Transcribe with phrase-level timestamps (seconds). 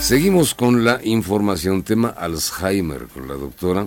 [0.00, 3.86] Seguimos con la información, tema Alzheimer, con la doctora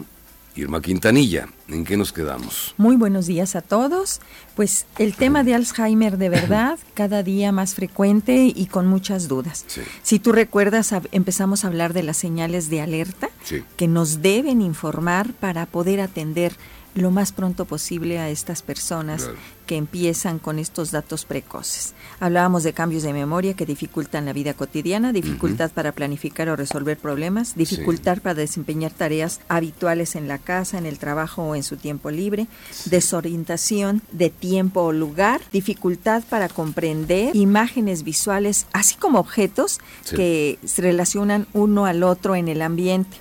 [0.55, 1.47] Irma Quintanilla.
[1.67, 2.75] ¿En qué nos quedamos?
[2.77, 4.19] Muy buenos días a todos.
[4.55, 9.65] Pues el tema de Alzheimer de verdad cada día más frecuente y con muchas dudas.
[10.03, 13.29] Si tú recuerdas, empezamos a hablar de las señales de alerta
[13.77, 16.53] que nos deben informar para poder atender
[16.93, 19.29] lo más pronto posible a estas personas
[19.65, 21.93] que empiezan con estos datos precoces.
[22.19, 26.97] Hablábamos de cambios de memoria que dificultan la vida cotidiana, dificultad para planificar o resolver
[26.97, 31.77] problemas, dificultad para desempeñar tareas habituales en la casa, en el trabajo o en su
[31.77, 32.47] tiempo libre,
[32.85, 39.79] desorientación de tiempo o lugar, dificultad para comprender imágenes visuales, así como objetos
[40.13, 43.17] que se relacionan uno al otro en el ambiente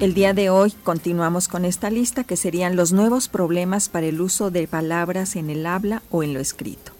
[0.00, 4.20] el día de hoy continuamos con esta lista que serían los nuevos problemas para el
[4.20, 6.92] uso de palabras en el habla o en lo escrito.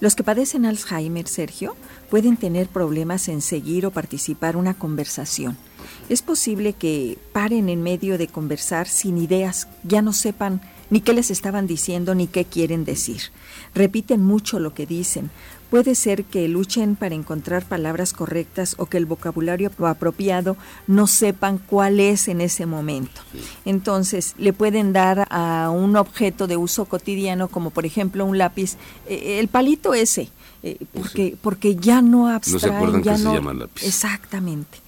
[0.00, 1.76] Los que padecen Alzheimer, Sergio,
[2.08, 5.58] pueden tener problemas en seguir o participar una conversación.
[6.08, 10.60] Es posible que paren en medio de conversar sin ideas, ya no sepan
[10.90, 13.22] ni qué les estaban diciendo ni qué quieren decir.
[13.74, 15.30] Repiten mucho lo que dicen,
[15.70, 20.56] Puede ser que luchen para encontrar palabras correctas o que el vocabulario apropiado
[20.88, 23.20] no sepan cuál es en ese momento.
[23.64, 28.78] Entonces, le pueden dar a un objeto de uso cotidiano, como por ejemplo un lápiz,
[29.06, 30.30] eh, el palito ese,
[30.62, 33.34] eh, porque, porque ya no abstraen, ya no.
[33.82, 34.78] Exactamente.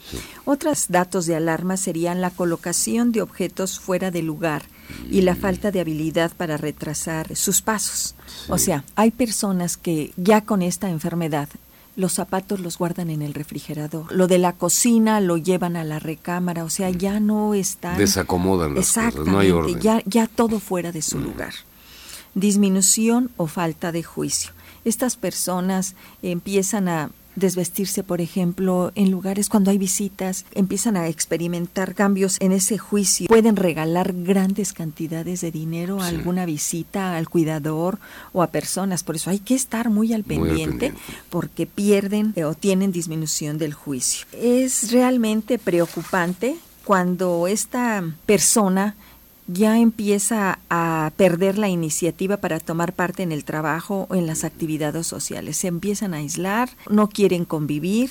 [0.45, 4.65] Otros datos de alarma serían la colocación de objetos fuera de lugar
[5.11, 8.15] y la falta de habilidad para retrasar sus pasos.
[8.49, 11.49] O sea, hay personas que ya con esta enfermedad
[11.95, 14.11] los zapatos los guardan en el refrigerador.
[14.13, 18.75] Lo de la cocina lo llevan a la recámara, o sea, ya no están desacomodan
[18.75, 19.81] las cosas, no hay orden.
[19.81, 21.53] Ya ya todo fuera de su lugar.
[22.35, 24.53] Disminución o falta de juicio.
[24.85, 31.95] Estas personas empiezan a desvestirse, por ejemplo, en lugares cuando hay visitas, empiezan a experimentar
[31.95, 33.29] cambios en ese juicio.
[33.29, 37.99] Pueden regalar grandes cantidades de dinero a alguna visita, al cuidador
[38.33, 39.03] o a personas.
[39.03, 40.93] Por eso hay que estar muy al pendiente,
[41.31, 44.27] porque pierden o tienen disminución del juicio.
[44.33, 48.97] Es realmente preocupante cuando esta persona
[49.47, 54.45] ya empieza a perder la iniciativa para tomar parte en el trabajo o en las
[54.45, 55.57] actividades sociales.
[55.57, 58.11] Se empiezan a aislar, no quieren convivir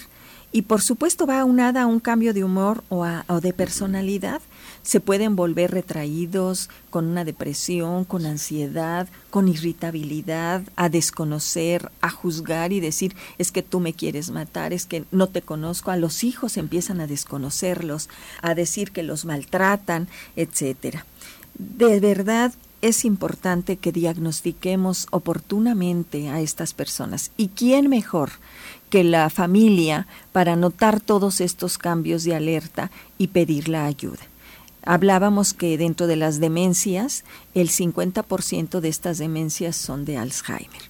[0.51, 3.05] y por supuesto va aunada a un cambio de humor o,
[3.41, 4.41] de personalidad.
[4.83, 12.73] Se pueden volver retraídos con una depresión, con ansiedad, con irritabilidad, a desconocer, a juzgar
[12.73, 15.91] y decir es que tú me quieres matar, es que no te conozco.
[15.91, 18.09] A los hijos empiezan a desconocerlos,
[18.41, 21.05] a decir que los maltratan, etcétera
[21.61, 27.31] de verdad es importante que diagnostiquemos oportunamente a estas personas.
[27.37, 28.31] ¿Y quién mejor
[28.91, 34.21] que la familia para notar todos estos cambios de alerta y pedir la ayuda?
[34.83, 37.23] Hablábamos que dentro de las demencias,
[37.55, 40.81] el 50% de estas demencias son de Alzheimer.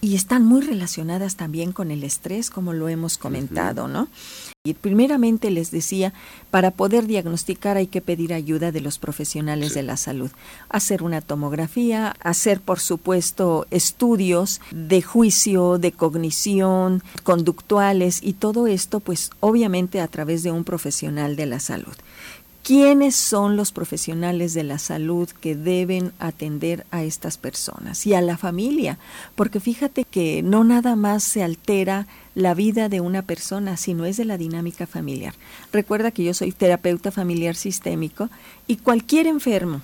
[0.00, 4.08] Y están muy relacionadas también con el estrés, como lo hemos comentado, ¿no?
[4.66, 6.14] Y primeramente les decía,
[6.50, 10.30] para poder diagnosticar hay que pedir ayuda de los profesionales de la salud.
[10.70, 19.00] Hacer una tomografía, hacer por supuesto estudios de juicio, de cognición, conductuales y todo esto
[19.00, 21.94] pues obviamente a través de un profesional de la salud.
[22.64, 28.22] ¿Quiénes son los profesionales de la salud que deben atender a estas personas y a
[28.22, 28.98] la familia?
[29.34, 34.16] Porque fíjate que no nada más se altera la vida de una persona, sino es
[34.16, 35.34] de la dinámica familiar.
[35.74, 38.30] Recuerda que yo soy terapeuta familiar sistémico
[38.66, 39.82] y cualquier enfermo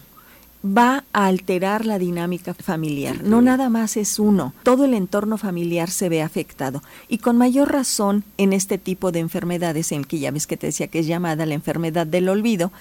[0.65, 3.23] va a alterar la dinámica familiar.
[3.25, 6.83] No nada más es uno, todo el entorno familiar se ve afectado.
[7.09, 10.67] Y con mayor razón en este tipo de enfermedades, en que ya ves que te
[10.67, 12.73] decía que es llamada la enfermedad del olvido,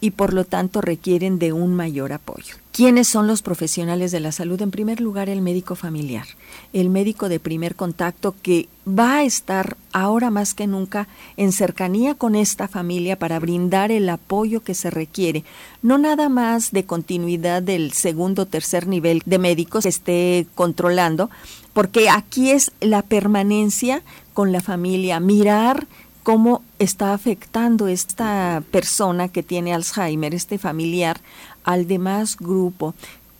[0.00, 2.56] y por lo tanto requieren de un mayor apoyo.
[2.78, 4.62] ¿Quiénes son los profesionales de la salud?
[4.62, 6.28] En primer lugar, el médico familiar,
[6.72, 12.14] el médico de primer contacto que va a estar ahora más que nunca en cercanía
[12.14, 15.42] con esta familia para brindar el apoyo que se requiere,
[15.82, 21.30] no nada más de continuidad del segundo o tercer nivel de médicos que esté controlando,
[21.72, 24.04] porque aquí es la permanencia
[24.34, 25.88] con la familia, mirar
[26.28, 31.22] cómo está afectando esta persona que tiene Alzheimer, este familiar,
[31.68, 32.94] al demás grupo,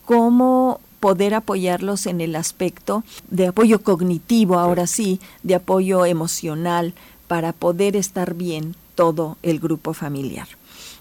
[0.04, 6.92] cómo poder apoyarlos en el aspecto de apoyo cognitivo, ahora sí, de apoyo emocional,
[7.26, 10.46] para poder estar bien todo el grupo familiar.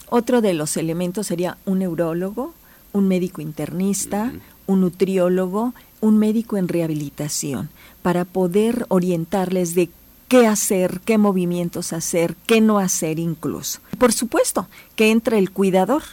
[0.09, 2.53] Otro de los elementos sería un neurólogo,
[2.93, 4.31] un médico internista,
[4.65, 7.67] un nutriólogo, un médico en rehabilitación,
[8.03, 9.89] para poder orientarles de
[10.29, 13.79] qué hacer, qué movimientos hacer, qué no hacer incluso.
[13.97, 16.03] Por supuesto que entra el cuidador.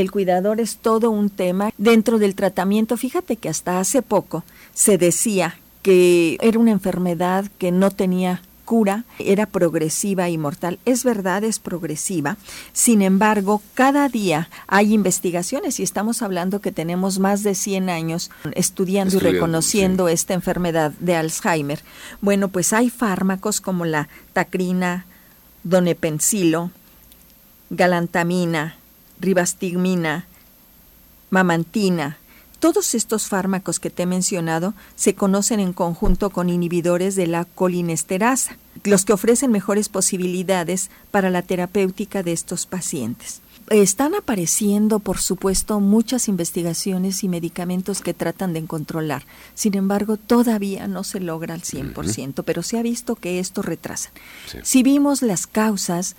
[0.00, 2.98] El cuidador es todo un tema dentro del tratamiento.
[2.98, 4.44] Fíjate que hasta hace poco
[4.74, 10.78] se decía que era una enfermedad que no tenía cura era progresiva y mortal.
[10.84, 12.36] Es verdad, es progresiva.
[12.74, 18.30] Sin embargo, cada día hay investigaciones y estamos hablando que tenemos más de 100 años
[18.52, 21.82] estudiando, y reconociendo esta enfermedad de Alzheimer.
[22.20, 25.06] Bueno, pues hay fármacos como la tacrina,
[25.62, 26.70] donepensilo,
[27.70, 28.76] galantamina,
[29.20, 30.26] ribastigmina,
[31.30, 32.18] mamantina,
[32.58, 37.44] todos estos fármacos que te he mencionado se conocen en conjunto con inhibidores de la
[37.44, 43.42] colinesterasa, los que ofrecen mejores posibilidades para la terapéutica de estos pacientes.
[43.68, 49.24] Están apareciendo, por supuesto, muchas investigaciones y medicamentos que tratan de controlar.
[49.54, 54.10] Sin embargo, todavía no se logra al 100%, pero se ha visto que esto retrasa.
[54.62, 56.14] Si vimos las causas,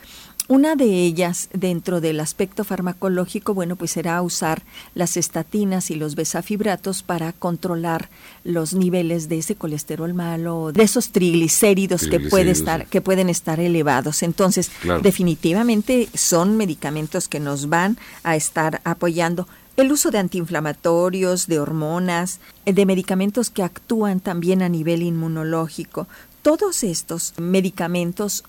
[0.50, 4.64] una de ellas, dentro del aspecto farmacológico, bueno, pues será usar
[4.96, 8.10] las estatinas y los besafibratos para controlar
[8.46, 13.60] los niveles de ese colesterol malo, de esos triglicéridos, que, puede estar, que pueden estar
[13.60, 14.24] elevados.
[14.24, 14.72] Entonces,
[15.04, 19.50] definitivamente son medicamentos que nos van a estar apoyando.
[19.76, 26.08] El uso de antiinflamatorios, de hormonas, de medicamentos que actúan también a nivel inmunológico,
[26.42, 28.46] todos estos medicamentos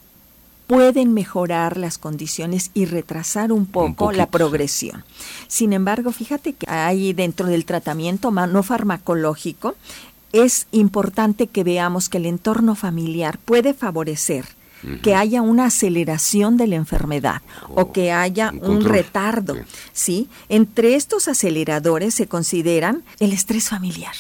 [0.69, 5.03] pueden mejorar las condiciones y retrasar un poco la progresión.
[5.49, 9.75] Sin embargo, fíjate que hay dentro del tratamiento no farmacológico,
[10.33, 14.45] es importante que veamos que el entorno familiar puede favorecer
[15.03, 19.57] que haya una aceleración de la enfermedad o oh, que haya un, retardo,
[19.93, 20.29] sí.
[20.49, 24.15] Entre estos aceleradores se consideran el estrés familiar.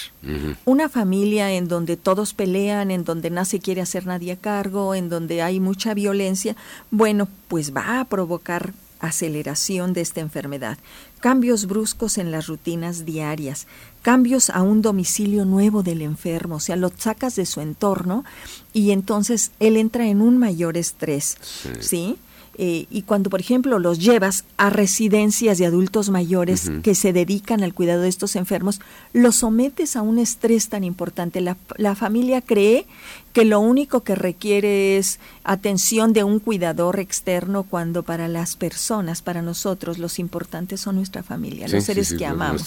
[0.64, 4.94] Una familia en donde todos pelean, en donde no se quiere hacer nadie a cargo,
[4.94, 6.56] en donde hay mucha violencia,
[6.90, 10.78] bueno, pues va a provocar aceleración de esta enfermedad,
[11.18, 13.66] cambios bruscos en las rutinas diarias,
[14.02, 18.24] cambios a un domicilio nuevo del enfermo, o sea, lo sacas de su entorno
[18.72, 21.36] y entonces él entra en un mayor estrés,
[21.80, 22.16] ¿sí?
[22.60, 27.62] Eh, y cuando, por ejemplo, los llevas a residencias de adultos mayores que se dedican
[27.62, 28.80] al cuidado de estos enfermos,
[29.12, 31.40] los sometes a un estrés tan importante.
[31.40, 32.86] La, la familia cree
[33.32, 39.22] que lo único que requiere es atención de un cuidador externo cuando para las personas,
[39.22, 42.64] para nosotros, los importantes son nuestra familia, los seres que amamos.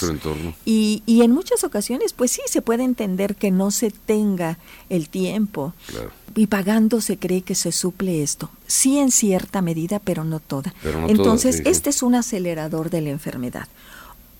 [0.64, 4.58] Y, y, en muchas ocasiones, pues sí, se puede entender que no se tenga
[4.88, 5.74] el tiempo.
[6.34, 8.50] Y pagando se cree que se suple esto.
[8.66, 10.74] Sí en cierta medida, pero no toda.
[11.08, 13.68] Entonces, este es un acelerador de la enfermedad.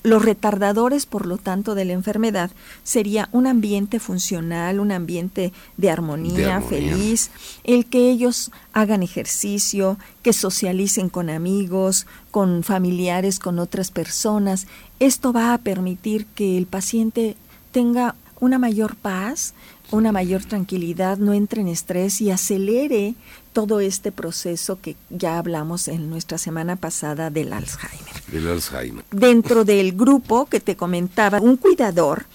[0.05, 2.51] Los retardadores, por lo tanto, de la enfermedad
[2.83, 7.31] sería un ambiente funcional, un ambiente de armonía, feliz,
[7.63, 14.67] el que ellos hagan ejercicio, que socialicen con amigos, con familiares, con otras personas.
[14.99, 17.37] Esto va a permitir que el paciente
[17.71, 19.55] tenga una mayor paz,
[19.93, 23.15] una mayor tranquilidad, no entre en estrés y acelere
[23.53, 28.23] todo este proceso que ya hablamos en nuestra semana pasada del Alzheimer.
[28.29, 29.05] Del Alzheimer.
[29.11, 32.27] Dentro del grupo que te comentaba, un cuidador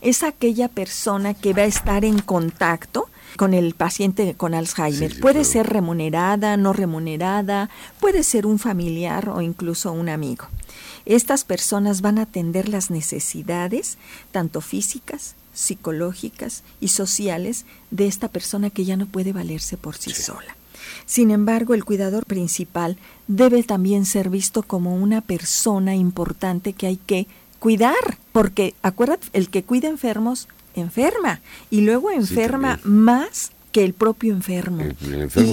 [0.00, 5.18] es aquella persona que va a estar en contacto con el paciente con Alzheimer.
[5.20, 7.70] puede ser remunerada, no remunerada,
[8.00, 10.46] puede ser un familiar o incluso un amigo.
[11.06, 13.98] Estas personas van a atender las necesidades,
[14.30, 20.10] tanto físicas, psicológicas y sociales, de esta persona que ya no puede valerse por sí.
[20.12, 20.56] sola.
[21.06, 26.96] Sin embargo, el cuidador principal debe también ser visto como una persona importante que hay
[26.96, 27.26] que
[27.58, 34.32] cuidar, porque acuérdate, el que cuida enfermos enferma y luego enferma más que el propio
[34.32, 34.84] enfermo.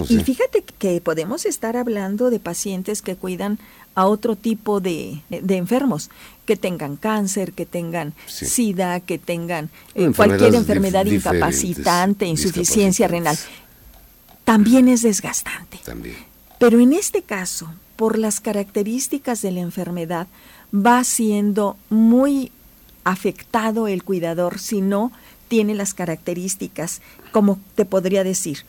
[0.10, 3.60] y, fíjate que podemos estar hablando de pacientes que cuidan
[3.96, 6.10] a otro tipo de, enfermos,
[6.46, 13.38] que tengan cáncer, que tengan sida, que tengan eh, cualquier enfermedad incapacitante, insuficiencia renal
[14.44, 15.80] también es desgastante.
[16.60, 20.28] Pero en este caso, por las características de la enfermedad,
[20.74, 22.52] va siendo muy
[23.04, 25.12] afectado el cuidador si no
[25.48, 28.66] tiene las características, como te podría decir.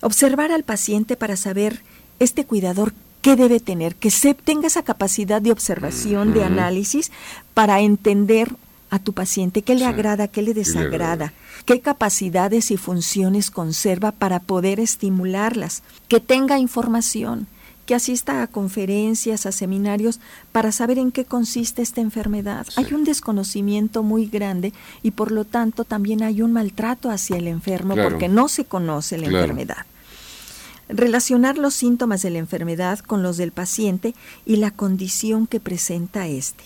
[0.00, 1.82] Observar al paciente para saber
[2.18, 2.92] este cuidador
[3.24, 7.10] qué debe tener, que se tenga esa capacidad de observación, de análisis,
[7.54, 8.54] para entender
[8.90, 11.32] a tu paciente qué le agrada, qué le desagrada
[11.64, 17.46] qué capacidades y funciones conserva para poder estimularlas, que tenga información,
[17.86, 20.20] que asista a conferencias, a seminarios,
[20.52, 22.66] para saber en qué consiste esta enfermedad.
[22.76, 27.48] Hay un desconocimiento muy grande y por lo tanto también hay un maltrato hacia el
[27.48, 29.86] enfermo porque no se conoce la enfermedad.
[30.96, 34.14] Relacionar los síntomas de la enfermedad con los del paciente
[34.46, 36.62] y la condición que presenta éste.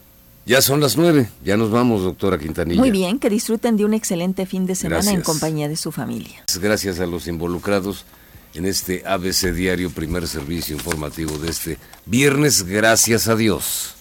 [0.45, 2.79] Ya son las nueve, ya nos vamos, doctora Quintanilla.
[2.79, 6.43] Muy bien, que disfruten de un excelente fin de semana en compañía de su familia.
[6.61, 8.05] Gracias a los involucrados
[8.57, 13.96] en este ABC Diario, primer servicio informativo de este viernes, gracias a Dios.